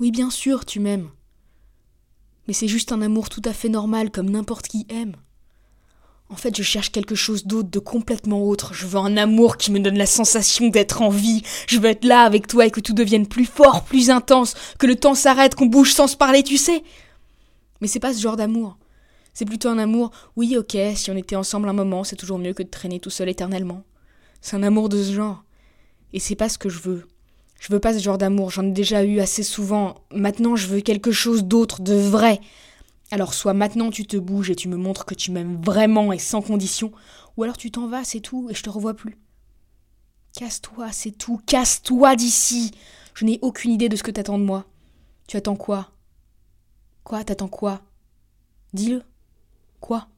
Oui, 0.00 0.10
bien 0.10 0.30
sûr, 0.30 0.64
tu 0.64 0.80
m'aimes. 0.80 1.10
Mais 2.48 2.54
c'est 2.54 2.68
juste 2.68 2.90
un 2.90 3.02
amour 3.02 3.28
tout 3.28 3.42
à 3.44 3.52
fait 3.52 3.68
normal 3.68 4.10
comme 4.10 4.30
n'importe 4.30 4.66
qui 4.66 4.86
aime. 4.88 5.14
En 6.30 6.36
fait, 6.36 6.56
je 6.56 6.62
cherche 6.62 6.90
quelque 6.90 7.14
chose 7.14 7.44
d'autre, 7.44 7.68
de 7.68 7.78
complètement 7.78 8.42
autre. 8.42 8.72
Je 8.72 8.86
veux 8.86 8.98
un 8.98 9.18
amour 9.18 9.58
qui 9.58 9.70
me 9.70 9.78
donne 9.78 9.98
la 9.98 10.06
sensation 10.06 10.68
d'être 10.68 11.02
en 11.02 11.10
vie. 11.10 11.42
Je 11.66 11.78
veux 11.78 11.90
être 11.90 12.06
là 12.06 12.22
avec 12.22 12.46
toi 12.46 12.64
et 12.64 12.70
que 12.70 12.80
tout 12.80 12.94
devienne 12.94 13.26
plus 13.26 13.44
fort, 13.44 13.84
plus 13.84 14.08
intense, 14.08 14.54
que 14.78 14.86
le 14.86 14.96
temps 14.96 15.14
s'arrête, 15.14 15.54
qu'on 15.54 15.66
bouge 15.66 15.92
sans 15.92 16.06
se 16.06 16.16
parler, 16.16 16.42
tu 16.42 16.56
sais. 16.56 16.82
Mais 17.82 17.88
c'est 17.88 18.00
pas 18.00 18.14
ce 18.14 18.20
genre 18.20 18.36
d'amour. 18.36 18.78
C'est 19.34 19.44
plutôt 19.44 19.68
un 19.68 19.78
amour, 19.78 20.12
oui, 20.34 20.56
ok, 20.56 20.76
si 20.94 21.10
on 21.10 21.16
était 21.16 21.36
ensemble 21.36 21.68
un 21.68 21.74
moment, 21.74 22.04
c'est 22.04 22.16
toujours 22.16 22.38
mieux 22.38 22.54
que 22.54 22.62
de 22.62 22.68
traîner 22.68 23.00
tout 23.00 23.10
seul 23.10 23.28
éternellement. 23.28 23.84
C'est 24.40 24.56
un 24.56 24.62
amour 24.62 24.88
de 24.88 25.02
ce 25.02 25.12
genre. 25.12 25.44
Et 26.14 26.20
c'est 26.20 26.36
pas 26.36 26.48
ce 26.48 26.58
que 26.58 26.68
je 26.70 26.80
veux. 26.80 27.06
Je 27.60 27.70
veux 27.70 27.78
pas 27.78 27.92
ce 27.92 28.02
genre 28.02 28.18
d'amour, 28.18 28.50
j'en 28.50 28.64
ai 28.64 28.72
déjà 28.72 29.04
eu 29.04 29.20
assez 29.20 29.42
souvent. 29.42 29.96
Maintenant, 30.12 30.56
je 30.56 30.66
veux 30.66 30.80
quelque 30.80 31.12
chose 31.12 31.44
d'autre, 31.44 31.82
de 31.82 31.94
vrai. 31.94 32.40
Alors 33.12 33.34
soit 33.34 33.54
maintenant 33.54 33.90
tu 33.90 34.06
te 34.06 34.16
bouges 34.16 34.50
et 34.50 34.56
tu 34.56 34.68
me 34.68 34.76
montres 34.76 35.04
que 35.04 35.14
tu 35.14 35.30
m'aimes 35.30 35.60
vraiment 35.62 36.12
et 36.12 36.18
sans 36.18 36.40
condition, 36.40 36.90
ou 37.36 37.42
alors 37.42 37.58
tu 37.58 37.70
t'en 37.70 37.86
vas, 37.86 38.02
c'est 38.02 38.20
tout, 38.20 38.48
et 38.50 38.54
je 38.54 38.62
te 38.62 38.70
revois 38.70 38.94
plus. 38.94 39.18
Casse-toi, 40.32 40.90
c'est 40.92 41.10
tout, 41.10 41.38
casse-toi 41.44 42.16
d'ici. 42.16 42.70
Je 43.14 43.26
n'ai 43.26 43.38
aucune 43.42 43.72
idée 43.72 43.88
de 43.88 43.96
ce 43.96 44.02
que 44.02 44.10
t'attends 44.10 44.38
de 44.38 44.44
moi. 44.44 44.64
Tu 45.26 45.36
attends 45.36 45.56
quoi? 45.56 45.90
Quoi, 47.04 47.24
t'attends 47.24 47.48
quoi? 47.48 47.82
Dis-le. 48.72 49.02
Quoi? 49.80 50.08